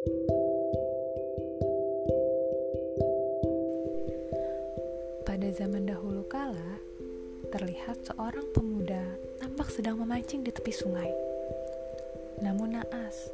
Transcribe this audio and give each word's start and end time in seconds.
Pada 0.00 0.16
zaman 5.52 5.84
dahulu 5.84 6.24
kala, 6.24 6.80
terlihat 7.52 8.00
seorang 8.08 8.48
pemuda 8.56 8.96
tampak 9.44 9.68
sedang 9.68 10.00
memancing 10.00 10.40
di 10.40 10.56
tepi 10.56 10.72
sungai. 10.72 11.12
Namun 12.40 12.80
naas, 12.80 13.28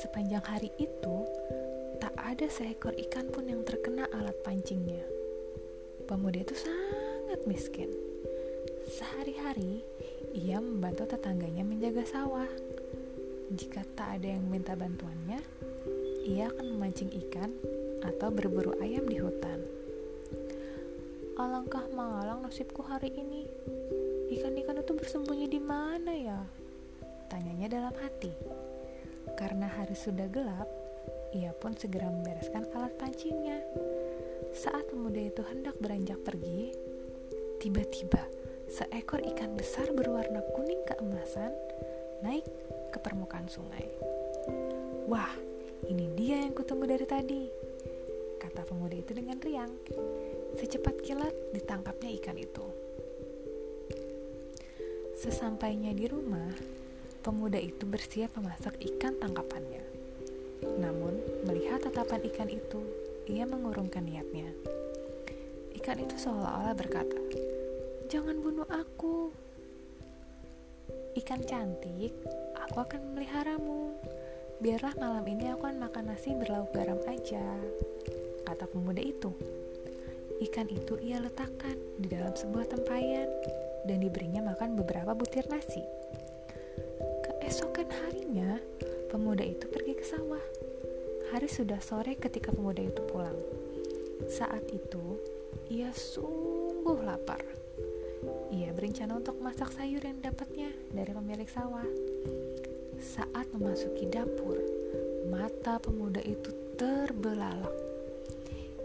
sepanjang 0.00 0.40
hari 0.40 0.72
itu 0.80 1.16
tak 2.00 2.16
ada 2.16 2.48
seekor 2.48 2.96
ikan 2.96 3.28
pun 3.28 3.44
yang 3.44 3.60
terkena 3.68 4.08
alat 4.16 4.40
pancingnya. 4.40 5.04
Pemuda 6.08 6.40
itu 6.40 6.56
sangat 6.56 7.44
miskin. 7.44 7.92
Sehari-hari 8.88 9.84
ia 10.32 10.64
membantu 10.64 11.12
tetangganya 11.12 11.60
menjaga 11.60 12.08
sawah. 12.08 12.48
Jika 13.52 13.84
tak 13.92 14.16
ada 14.16 14.32
yang 14.32 14.48
minta 14.48 14.72
bantuannya, 14.72 15.44
ia 16.30 16.46
akan 16.46 16.78
memancing 16.78 17.10
ikan 17.26 17.50
atau 18.06 18.30
berburu 18.30 18.78
ayam 18.78 19.02
di 19.10 19.18
hutan. 19.18 19.66
Alangkah 21.34 21.90
malang 21.90 22.46
nasibku 22.46 22.86
hari 22.86 23.10
ini. 23.10 23.50
Ikan-ikan 24.30 24.78
itu 24.78 24.94
bersembunyi 24.94 25.50
di 25.50 25.58
mana 25.58 26.14
ya? 26.14 26.38
Tanyanya 27.26 27.66
dalam 27.66 27.94
hati. 27.98 28.30
Karena 29.34 29.66
hari 29.66 29.98
sudah 29.98 30.30
gelap, 30.30 30.70
ia 31.34 31.50
pun 31.50 31.74
segera 31.74 32.06
membereskan 32.06 32.62
alat 32.78 32.94
pancingnya. 32.94 33.58
Saat 34.54 34.86
pemuda 34.94 35.18
itu 35.18 35.42
hendak 35.50 35.74
beranjak 35.82 36.22
pergi, 36.22 36.70
tiba-tiba 37.58 38.22
seekor 38.70 39.18
ikan 39.34 39.58
besar 39.58 39.90
berwarna 39.90 40.46
kuning 40.54 40.86
keemasan 40.86 41.50
naik 42.22 42.46
ke 42.94 42.98
permukaan 43.02 43.50
sungai. 43.50 43.90
Wah, 45.10 45.49
ini 45.88 46.12
dia 46.12 46.44
yang 46.44 46.52
kutunggu 46.52 46.84
dari 46.84 47.06
tadi, 47.08 47.42
kata 48.36 48.68
pemuda 48.68 48.96
itu 48.98 49.16
dengan 49.16 49.40
riang. 49.40 49.72
Secepat 50.58 51.00
kilat 51.00 51.32
ditangkapnya 51.56 52.10
ikan 52.20 52.36
itu. 52.36 52.66
Sesampainya 55.16 55.92
di 55.92 56.08
rumah, 56.08 56.48
pemuda 57.24 57.60
itu 57.60 57.84
bersiap 57.84 58.36
memasak 58.36 58.76
ikan 58.80 59.16
tangkapannya. 59.20 59.84
Namun, 60.80 61.44
melihat 61.48 61.84
tatapan 61.84 62.24
ikan 62.32 62.48
itu, 62.48 62.80
ia 63.28 63.44
mengurungkan 63.48 64.04
niatnya. 64.04 64.48
Ikan 65.76 66.00
itu 66.00 66.16
seolah-olah 66.20 66.76
berkata, 66.76 67.20
"Jangan 68.12 68.36
bunuh 68.40 68.68
aku. 68.68 69.32
Ikan 71.16 71.42
cantik, 71.44 72.12
aku 72.56 72.76
akan 72.80 73.00
memeliharamu. 73.12 73.96
Biarlah 74.60 74.94
malam 75.00 75.24
ini 75.24 75.48
aku 75.48 75.64
akan 75.66 75.80
makan 75.80 76.04
nasi 76.12 76.36
berlauk 76.36 76.70
garam 76.76 77.00
aja." 77.08 77.42
Kata 78.44 78.68
pemuda 78.68 79.00
itu. 79.00 79.32
Ikan 80.40 80.68
itu 80.72 80.96
ia 81.00 81.20
letakkan 81.20 81.76
di 82.00 82.08
dalam 82.08 82.32
sebuah 82.32 82.68
tempayan 82.68 83.28
dan 83.84 84.00
diberinya 84.00 84.40
makan 84.52 84.76
beberapa 84.76 85.12
butir 85.16 85.44
nasi. 85.48 85.84
Keesokan 87.24 87.88
harinya, 87.88 88.60
pemuda 89.08 89.44
itu 89.44 89.66
pergi 89.68 89.96
ke 89.96 90.04
sawah. 90.04 90.44
Hari 91.32 91.48
sudah 91.48 91.82
sore 91.82 92.16
ketika 92.16 92.54
pemuda 92.54 92.84
itu 92.84 93.00
pulang. 93.10 93.36
Saat 94.28 94.70
itu, 94.70 95.18
ia 95.68 95.90
sungguh 95.90 97.00
lapar. 97.02 97.42
Ia 98.52 98.70
berencana 98.76 99.16
untuk 99.16 99.40
masak 99.40 99.72
sayur 99.72 100.02
yang 100.02 100.20
dapatnya 100.20 100.70
dari 100.92 101.12
pemilik 101.14 101.48
sawah. 101.48 101.86
Saat 103.00 103.48
memasuki 103.56 104.04
dapur, 104.12 104.60
mata 105.32 105.80
pemuda 105.80 106.20
itu 106.20 106.52
terbelalak. 106.76 107.72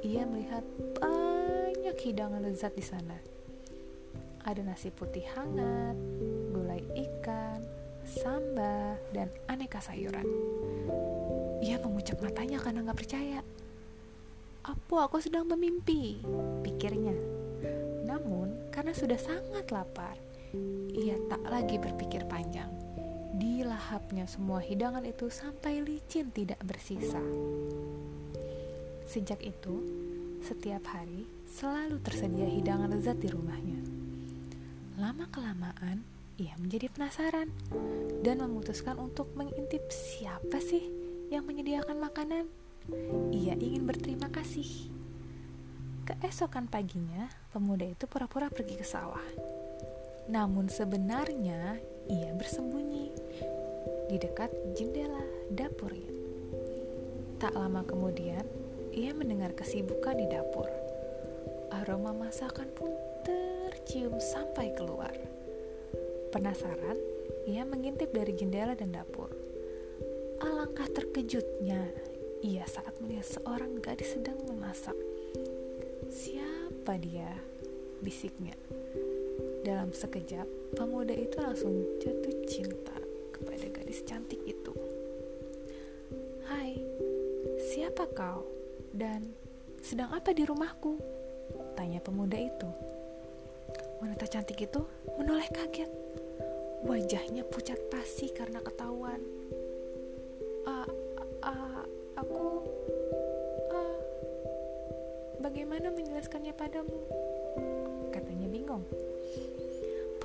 Ia 0.07 0.23
melihat 0.23 0.63
banyak 0.95 1.99
hidangan 1.99 2.39
lezat 2.39 2.71
di 2.79 2.85
sana. 2.85 3.19
Ada 4.47 4.63
nasi 4.63 4.87
putih 4.87 5.27
hangat, 5.35 5.99
gulai 6.47 6.79
ikan, 6.95 7.59
sambal, 8.07 8.95
dan 9.11 9.27
aneka 9.51 9.83
sayuran. 9.83 10.23
Ia 11.59 11.75
mengucap 11.83 12.15
matanya 12.23 12.63
karena 12.63 12.87
nggak 12.87 12.99
percaya. 13.03 13.43
Apa 14.63 15.11
aku 15.11 15.19
sedang 15.19 15.43
bermimpi? 15.43 16.23
Pikirnya. 16.63 17.19
Namun, 18.07 18.71
karena 18.71 18.95
sudah 18.95 19.19
sangat 19.19 19.67
lapar, 19.75 20.15
ia 20.95 21.19
tak 21.27 21.43
lagi 21.51 21.75
berpikir 21.75 22.23
panjang. 22.31 22.74
Dilahapnya 23.35 24.31
semua 24.31 24.63
hidangan 24.63 25.03
itu 25.03 25.27
sampai 25.27 25.83
licin 25.83 26.31
tidak 26.31 26.63
bersisa. 26.63 27.19
Sejak 29.03 29.43
itu, 29.43 29.83
setiap 30.39 30.87
hari 30.87 31.27
selalu 31.43 31.99
tersedia 31.99 32.47
hidangan 32.47 32.95
lezat 32.95 33.19
di 33.19 33.27
rumahnya. 33.27 33.83
Lama-kelamaan, 34.95 36.07
ia 36.39 36.55
menjadi 36.55 36.87
penasaran 36.87 37.51
dan 38.23 38.39
memutuskan 38.39 38.95
untuk 39.03 39.27
mengintip 39.35 39.83
siapa 39.91 40.63
sih 40.63 40.87
yang 41.27 41.43
menyediakan 41.43 41.99
makanan. 41.99 42.47
Ia 43.35 43.59
ingin 43.59 43.83
berterima 43.83 44.31
kasih. 44.31 44.87
Keesokan 46.07 46.71
paginya, 46.71 47.27
pemuda 47.51 47.83
itu 47.83 48.07
pura-pura 48.07 48.47
pergi 48.47 48.79
ke 48.79 48.85
sawah. 48.87 49.25
Namun 50.29 50.69
sebenarnya 50.69 51.81
ia 52.11 52.31
bersembunyi 52.37 53.11
di 54.09 54.17
dekat 54.21 54.53
jendela 54.77 55.23
dapurnya. 55.49 56.11
Tak 57.41 57.53
lama 57.57 57.83
kemudian, 57.83 58.45
ia 58.95 59.11
mendengar 59.11 59.51
kesibukan 59.57 60.15
di 60.15 60.27
dapur 60.29 60.69
aroma 61.75 62.15
masakan 62.15 62.71
pun 62.71 62.89
tercium 63.27 64.17
sampai 64.17 64.71
keluar. 64.73 65.11
Penasaran, 66.31 66.97
ia 67.45 67.61
mengintip 67.67 68.15
dari 68.15 68.31
jendela 68.31 68.73
dan 68.73 68.95
dapur. 68.95 69.29
Alangkah 70.39 70.87
terkejutnya 70.89 71.91
ia 72.41 72.65
saat 72.65 72.95
melihat 73.03 73.27
seorang 73.39 73.79
gadis 73.83 74.15
sedang 74.15 74.39
memasak. 74.49 74.95
Siapa 76.09 76.95
dia? 76.99 77.31
bisiknya. 78.03 78.53
Dalam 79.65 79.89
sekejap, 79.89 80.45
pemuda 80.75 81.15
itu 81.15 81.39
langsung 81.39 81.71
jatuh 82.03 82.35
cinta 82.45 82.99
kepada 83.31 83.65
gadis 83.71 84.03
cantik 84.03 84.43
itu. 84.43 84.75
Hai, 86.45 86.75
siapa 87.63 88.05
kau? 88.11 88.43
Dan 88.91 89.31
sedang 89.79 90.11
apa 90.11 90.35
di 90.35 90.43
rumahku? 90.43 90.99
Tanya 91.79 92.03
pemuda 92.03 92.35
itu. 92.35 92.69
Wanita 94.03 94.27
cantik 94.27 94.59
itu 94.59 94.83
menoleh 95.15 95.47
kaget. 95.47 95.87
Wajahnya 96.83 97.47
pucat 97.47 97.79
pasi 97.87 98.29
karena 98.35 98.59
ketahuan. 98.59 99.23
Uh, 100.67 100.85
aku 102.19 102.67
bagaimana 105.39 105.89
menjelaskannya 105.89 106.51
padamu? 106.51 106.99
Katanya 108.11 108.47
bingung. 108.51 108.83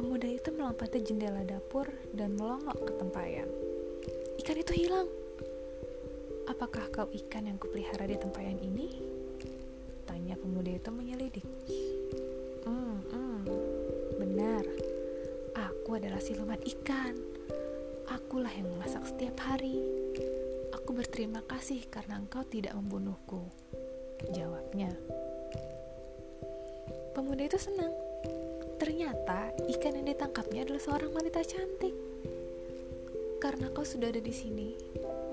Pemuda 0.00 0.24
itu 0.32 0.48
melompati 0.48 1.04
jendela 1.04 1.44
dapur 1.44 1.84
dan 2.16 2.32
melongok 2.32 2.88
ke 2.88 2.92
tempayan. 2.96 3.44
Ikan 4.40 4.56
itu 4.56 4.72
hilang. 4.72 5.04
Apakah 6.48 6.88
kau 6.88 7.04
ikan 7.12 7.44
yang 7.44 7.60
kupelihara 7.60 8.08
di 8.08 8.16
tempayan 8.16 8.56
ini? 8.64 8.96
Tanya 10.08 10.40
pemuda 10.40 10.72
itu 10.72 10.88
menyelidik. 10.88 11.44
Hmm, 12.64 12.96
hmm, 13.12 13.40
benar. 14.16 14.64
Aku 15.68 15.92
adalah 16.00 16.24
siluman 16.24 16.64
ikan. 16.64 17.20
Akulah 18.08 18.56
yang 18.56 18.72
memasak 18.72 19.04
setiap 19.04 19.36
hari. 19.52 19.84
Aku 20.80 20.96
berterima 20.96 21.44
kasih 21.44 21.84
karena 21.92 22.16
engkau 22.16 22.41
tidak 22.48 22.72
membunuhku. 22.72 23.53
Jawabnya. 24.32 24.96
Pemuda 27.12 27.44
itu 27.44 27.60
senang. 27.60 28.09
Ternyata 28.80 29.53
ikan 29.77 29.92
yang 29.92 30.09
ditangkapnya 30.09 30.65
adalah 30.65 30.80
seorang 30.80 31.12
wanita 31.12 31.44
cantik. 31.44 31.92
Karena 33.36 33.68
kau 33.77 33.84
sudah 33.84 34.09
ada 34.09 34.24
di 34.24 34.32
sini, 34.32 34.72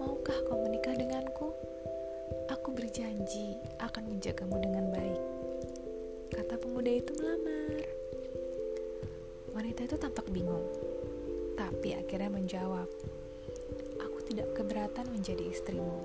maukah 0.04 0.36
kau 0.52 0.60
menikah 0.68 0.92
denganku? 0.92 1.56
Aku 2.52 2.76
berjanji 2.76 3.56
akan 3.80 4.04
menjagamu 4.12 4.60
dengan 4.60 4.92
baik. 4.92 5.22
Kata 6.36 6.60
pemuda 6.60 6.92
itu 6.92 7.16
melamar. 7.16 7.88
Wanita 9.56 9.80
itu 9.88 9.96
tampak 9.96 10.28
bingung, 10.28 10.68
tapi 11.56 11.96
akhirnya 11.96 12.28
menjawab, 12.28 12.92
"Aku 14.04 14.20
tidak 14.28 14.60
keberatan 14.60 15.08
menjadi 15.08 15.48
istrimu. 15.48 16.04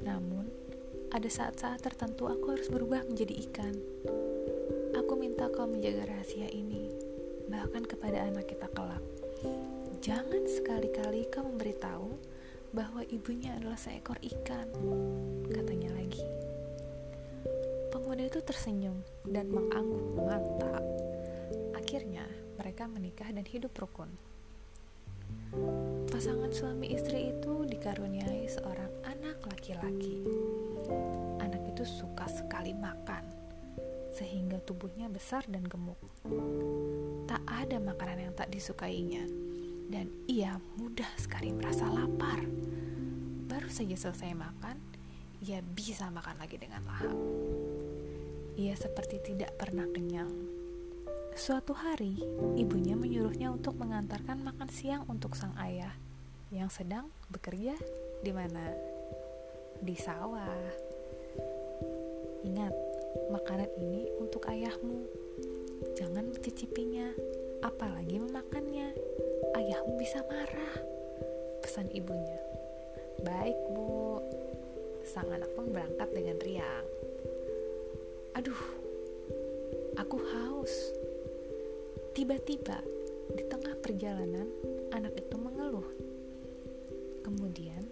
Namun, 0.00 0.48
ada 1.12 1.28
saat-saat 1.28 1.84
tertentu 1.84 2.32
aku 2.32 2.56
harus 2.56 2.72
berubah 2.72 3.04
menjadi 3.04 3.36
ikan. 3.44 3.76
Minta 5.20 5.52
kau 5.52 5.68
menjaga 5.68 6.08
rahasia 6.08 6.48
ini, 6.48 6.88
bahkan 7.52 7.84
kepada 7.84 8.24
anak 8.24 8.48
kita 8.48 8.64
kelak. 8.72 9.04
Jangan 10.00 10.48
sekali-kali 10.48 11.28
kau 11.28 11.44
memberitahu 11.44 12.16
bahwa 12.72 13.04
ibunya 13.04 13.52
adalah 13.52 13.76
seekor 13.76 14.16
ikan, 14.24 14.64
katanya 15.52 15.92
lagi. 15.92 16.24
Pemuda 17.92 18.32
itu 18.32 18.40
tersenyum 18.40 19.04
dan 19.28 19.52
mengangguk 19.52 20.24
mantap. 20.24 20.80
Akhirnya, 21.76 22.24
mereka 22.56 22.88
menikah 22.88 23.28
dan 23.28 23.44
hidup 23.44 23.76
rukun. 23.76 24.08
Pasangan 26.08 26.48
suami 26.48 26.96
istri 26.96 27.28
itu 27.28 27.68
dikaruniai 27.68 28.48
seorang 28.48 28.88
anak 29.04 29.36
laki-laki. 29.52 30.24
Anak 31.44 31.60
itu 31.76 31.84
suka 31.84 32.24
sekali 32.24 32.72
makan, 32.72 33.39
sehingga 34.20 34.60
tubuhnya 34.60 35.08
besar 35.08 35.48
dan 35.48 35.64
gemuk. 35.64 35.96
Tak 37.24 37.40
ada 37.48 37.80
makanan 37.80 38.28
yang 38.28 38.34
tak 38.36 38.52
disukainya, 38.52 39.24
dan 39.88 40.12
ia 40.28 40.60
mudah 40.76 41.08
sekali 41.16 41.56
merasa 41.56 41.88
lapar. 41.88 42.44
Baru 43.48 43.72
saja 43.72 43.96
selesai 43.96 44.36
makan, 44.36 44.76
ia 45.40 45.64
bisa 45.64 46.12
makan 46.12 46.36
lagi 46.36 46.60
dengan 46.60 46.84
lahap. 46.84 47.16
Ia 48.60 48.76
seperti 48.76 49.32
tidak 49.32 49.56
pernah 49.56 49.88
kenyang 49.88 50.60
Suatu 51.40 51.72
hari, 51.78 52.18
ibunya 52.58 52.98
menyuruhnya 52.98 53.54
untuk 53.54 53.78
mengantarkan 53.78 54.42
makan 54.42 54.66
siang 54.66 55.06
untuk 55.06 55.38
sang 55.38 55.54
ayah 55.62 55.94
yang 56.50 56.66
sedang 56.66 57.06
bekerja 57.30 57.78
di 58.20 58.34
mana? 58.34 58.74
Di 59.78 59.94
sawah. 59.94 60.58
Ingat, 62.42 62.74
makanan 63.30 63.70
ini 63.78 64.10
untuk 64.18 64.44
ayahmu. 64.50 65.06
Jangan 65.94 66.34
mencicipinya, 66.34 67.14
apalagi 67.62 68.18
memakannya. 68.18 68.92
Ayahmu 69.56 69.96
bisa 69.96 70.20
marah. 70.26 70.76
Pesan 71.62 71.88
ibunya. 71.94 72.42
Baik, 73.22 73.56
Bu. 73.72 74.20
Sang 75.06 75.30
anak 75.30 75.48
pun 75.56 75.70
berangkat 75.70 76.10
dengan 76.12 76.36
riang. 76.44 76.86
Aduh, 78.36 78.62
aku 79.98 80.18
haus 80.20 80.94
Tiba-tiba, 82.10 82.82
di 83.32 83.46
tengah 83.46 83.78
perjalanan, 83.78 84.50
anak 84.90 85.14
itu 85.14 85.38
mengeluh. 85.38 85.86
Kemudian, 87.22 87.86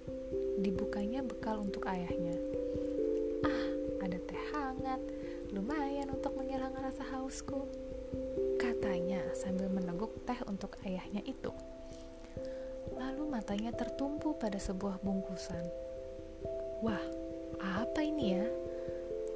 dibukanya 0.59 1.23
bekal 1.23 1.63
untuk 1.63 1.87
ayahnya. 1.87 2.35
Ah, 3.47 3.67
ada 4.03 4.19
teh 4.19 4.43
hangat, 4.53 5.01
lumayan 5.53 6.13
untuk 6.13 6.37
menghilangkan 6.37 6.93
rasa 6.93 7.05
hausku. 7.15 7.69
Katanya 8.61 9.23
sambil 9.33 9.69
meneguk 9.73 10.13
teh 10.29 10.39
untuk 10.49 10.77
ayahnya 10.85 11.25
itu. 11.25 11.53
Lalu 12.97 13.29
matanya 13.29 13.73
tertumpu 13.73 14.35
pada 14.37 14.57
sebuah 14.57 15.01
bungkusan. 15.05 15.65
Wah, 16.83 17.03
apa 17.59 18.01
ini 18.03 18.39
ya? 18.39 18.47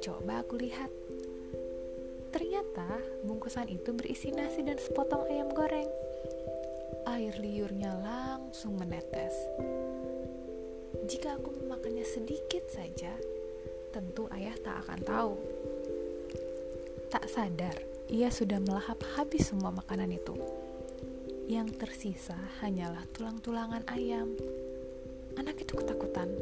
Coba 0.03 0.43
aku 0.43 0.59
lihat. 0.59 0.91
Ternyata 2.33 2.97
bungkusan 3.23 3.69
itu 3.69 3.93
berisi 3.93 4.33
nasi 4.33 4.65
dan 4.65 4.81
sepotong 4.81 5.29
ayam 5.29 5.53
goreng. 5.53 5.87
Air 7.07 7.35
liurnya 7.37 7.93
langsung 7.99 8.79
menetes. 8.79 9.35
Jika 11.03 11.35
aku 11.35 11.51
memakannya 11.61 12.07
sedikit 12.07 12.63
saja, 12.71 13.11
tentu 13.93 14.25
ayah 14.33 14.55
tak 14.63 14.87
akan 14.87 14.99
tahu. 15.03 15.33
Tak 17.13 17.29
sadar, 17.29 17.77
ia 18.09 18.33
sudah 18.33 18.57
melahap 18.57 18.97
habis 19.13 19.53
semua 19.53 19.69
makanan 19.69 20.17
itu. 20.17 20.33
Yang 21.45 21.77
tersisa 21.77 22.33
hanyalah 22.57 23.05
tulang-tulangan 23.13 23.85
ayam. 23.93 24.33
Anak 25.37 25.61
itu 25.61 25.77
ketakutan, 25.77 26.33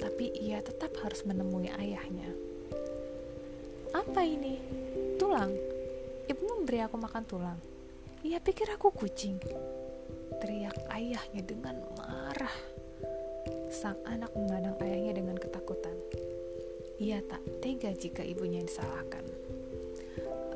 tapi 0.00 0.32
ia 0.32 0.64
tetap 0.64 0.96
harus 1.04 1.28
menemui 1.28 1.68
ayahnya. 1.76 2.32
Apa 3.92 4.24
ini? 4.24 4.56
Tulang? 5.20 5.52
Ibu 6.24 6.40
memberi 6.56 6.80
aku 6.88 6.96
makan 6.96 7.24
tulang. 7.28 7.60
Ia 8.24 8.40
pikir 8.40 8.72
aku 8.72 8.88
kucing. 8.88 9.36
Teriak 10.40 10.88
ayahnya 10.88 11.44
dengan 11.44 11.84
marah. 12.00 12.56
Sang 13.68 14.00
anak 14.08 14.32
memandang 14.32 14.80
ayahnya 14.80 15.20
dengan 15.20 15.36
ketakutan. 15.36 16.00
Ia 16.96 17.20
tak 17.28 17.44
tega 17.60 17.92
jika 17.92 18.24
ibunya 18.24 18.64
disalahkan. 18.64 19.27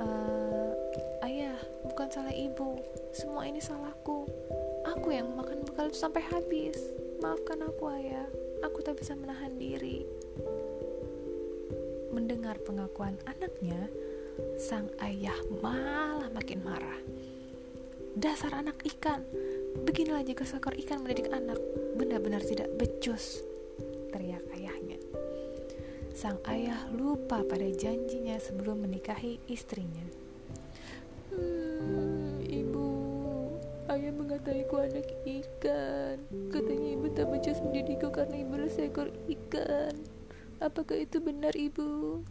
Uh, 0.03 0.75
ayah, 1.23 1.55
bukan 1.87 2.11
salah 2.11 2.35
ibu. 2.35 2.83
Semua 3.15 3.47
ini 3.47 3.63
salahku. 3.63 4.27
Aku 4.83 5.15
yang 5.15 5.31
memakan 5.31 5.63
bekal 5.63 5.87
itu 5.89 5.99
sampai 6.03 6.27
habis. 6.27 6.75
Maafkan 7.23 7.63
aku, 7.63 7.87
ayah. 7.95 8.27
Aku 8.67 8.83
tak 8.83 8.99
bisa 8.99 9.15
menahan 9.15 9.55
diri. 9.55 10.03
Mendengar 12.11 12.59
pengakuan 12.67 13.15
anaknya, 13.25 13.89
sang 14.59 14.91
ayah 15.01 15.39
malah 15.63 16.29
makin 16.35 16.61
marah. 16.67 17.01
Dasar 18.13 18.53
anak 18.59 18.85
ikan, 18.85 19.25
beginilah 19.89 20.21
jika 20.21 20.45
seekor 20.45 20.77
ikan 20.77 21.01
mendidik 21.01 21.33
anak, 21.33 21.57
benar-benar 21.97 22.45
tidak 22.45 22.69
becus, 22.77 23.41
teriak. 24.13 24.52
Sang 26.23 26.39
ayah 26.47 26.87
lupa 26.95 27.43
pada 27.43 27.67
janjinya 27.67 28.39
sebelum 28.39 28.87
menikahi 28.87 29.43
istrinya. 29.51 30.07
Hmm, 31.35 32.39
ibu, 32.47 32.87
ayah 33.91 34.15
mengatakan 34.15 34.87
anak 34.87 35.11
ikan. 35.27 36.23
Katanya 36.55 36.89
ibu 36.95 37.11
tak 37.11 37.27
becus 37.27 37.59
mendidikku 37.59 38.15
karena 38.15 38.39
ibu 38.39 38.55
seekor 38.71 39.11
ikan. 39.35 39.99
Apakah 40.63 41.03
itu 41.03 41.19
benar 41.19 41.59
ibu? 41.59 42.23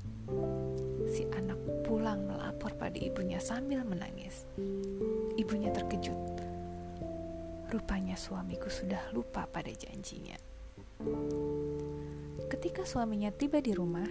Si 1.11 1.27
anak 1.35 1.59
pulang 1.83 2.31
melapor 2.31 2.71
pada 2.79 2.95
ibunya 2.95 3.43
sambil 3.43 3.83
menangis. 3.83 4.47
Ibunya 5.35 5.67
terkejut. 5.75 6.15
Rupanya 7.67 8.15
suamiku 8.15 8.71
sudah 8.71 9.11
lupa 9.11 9.51
pada 9.51 9.75
janjinya. 9.75 10.39
Ketika 12.51 12.83
suaminya 12.83 13.31
tiba 13.31 13.63
di 13.63 13.71
rumah, 13.71 14.03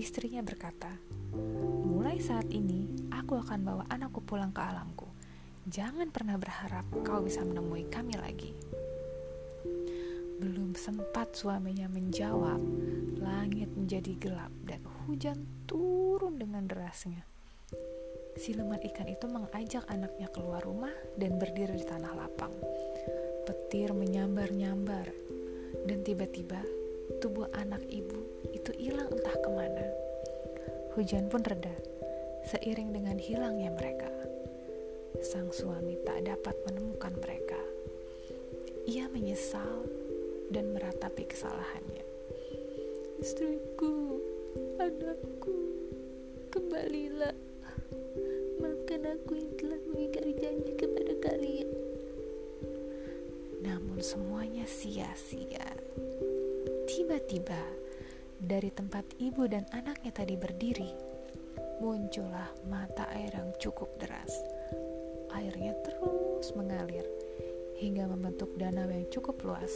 istrinya 0.00 0.40
berkata, 0.40 0.88
"Mulai 1.84 2.16
saat 2.16 2.48
ini, 2.48 2.88
aku 3.12 3.36
akan 3.36 3.60
bawa 3.60 3.84
anakku 3.92 4.24
pulang 4.24 4.56
ke 4.56 4.64
alamku. 4.64 5.04
Jangan 5.68 6.08
pernah 6.08 6.40
berharap 6.40 6.88
kau 7.04 7.20
bisa 7.20 7.44
menemui 7.44 7.84
kami 7.92 8.16
lagi." 8.16 8.56
Belum 10.40 10.72
sempat 10.72 11.36
suaminya 11.36 11.92
menjawab, 11.92 12.56
langit 13.20 13.68
menjadi 13.76 14.16
gelap 14.16 14.52
dan 14.64 14.80
hujan 15.04 15.36
turun 15.68 16.40
dengan 16.40 16.64
derasnya. 16.64 17.28
Siluman 18.40 18.80
ikan 18.80 19.12
itu 19.12 19.28
mengajak 19.28 19.84
anaknya 19.92 20.32
keluar 20.32 20.64
rumah 20.64 20.96
dan 21.20 21.36
berdiri 21.36 21.76
di 21.76 21.84
tanah 21.84 22.16
lapang. 22.16 22.54
Petir 23.44 23.92
menyambar-nyambar, 23.92 25.12
dan 25.84 26.00
tiba-tiba 26.00 26.77
tubuh 27.16 27.48
anak 27.56 27.80
ibu 27.88 28.20
itu 28.52 28.70
hilang 28.76 29.08
entah 29.08 29.36
ke 29.40 29.48
mana. 29.48 29.86
Hujan 30.92 31.32
pun 31.32 31.40
reda, 31.40 31.72
seiring 32.44 32.92
dengan 32.92 33.16
hilangnya 33.16 33.72
mereka. 33.72 34.12
Sang 35.24 35.48
suami 35.48 35.96
tak 36.04 36.28
dapat 36.28 36.54
menemukan 36.68 37.16
mereka. 37.16 37.58
Ia 38.84 39.08
menyesal 39.08 39.88
dan 40.52 40.72
meratapi 40.76 41.24
kesalahannya. 41.28 42.04
Istriku, 43.18 44.20
anakku, 44.78 45.58
kembalilah. 46.52 47.34
Maafkan 48.58 49.06
aku 49.06 49.38
yang 49.38 49.52
telah 49.54 49.80
mengingkari 49.90 50.34
janji 50.34 50.72
kepada 50.74 51.14
kalian. 51.22 51.70
Namun 53.62 54.02
semuanya 54.02 54.66
sia-sia. 54.66 55.77
Tiba-tiba, 56.88 57.60
dari 58.40 58.72
tempat 58.72 59.04
ibu 59.20 59.44
dan 59.44 59.68
anaknya 59.76 60.08
tadi 60.08 60.40
berdiri, 60.40 60.88
muncullah 61.84 62.48
mata 62.64 63.04
air 63.12 63.28
yang 63.36 63.52
cukup 63.60 63.92
deras. 64.00 64.32
Airnya 65.36 65.76
terus 65.84 66.48
mengalir 66.56 67.04
hingga 67.76 68.08
membentuk 68.08 68.56
danau 68.56 68.88
yang 68.88 69.04
cukup 69.12 69.36
luas. 69.44 69.68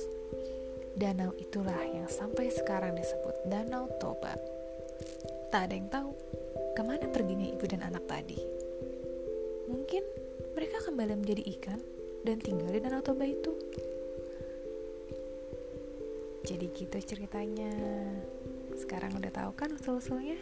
Danau 0.97 1.37
itulah 1.37 1.85
yang 1.85 2.09
sampai 2.09 2.49
sekarang 2.49 2.97
disebut 2.97 3.45
Danau 3.45 3.93
Toba. 4.01 4.33
Tak 5.53 5.69
ada 5.69 5.75
yang 5.77 5.93
tahu 5.93 6.17
ke 6.73 6.81
mana 6.81 7.13
perginya 7.13 7.45
ibu 7.45 7.69
dan 7.69 7.85
anak 7.85 8.09
tadi. 8.09 8.41
Mungkin 9.69 10.01
mereka 10.57 10.81
kembali 10.89 11.21
menjadi 11.21 11.45
ikan 11.61 11.81
dan 12.25 12.41
tinggal 12.41 12.73
di 12.73 12.81
Danau 12.81 13.05
Toba 13.05 13.29
itu. 13.29 13.53
Jadi 16.53 16.67
gitu 16.77 16.97
ceritanya. 17.01 17.73
Sekarang 18.77 19.17
udah 19.17 19.33
tahu 19.33 19.57
kan 19.57 19.73
usul-usulnya? 19.73 20.37